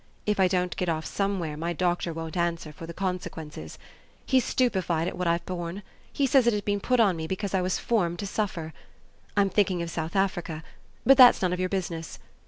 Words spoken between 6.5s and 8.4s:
has been put on me because I was formed to